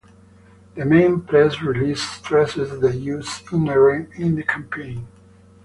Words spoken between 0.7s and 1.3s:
The main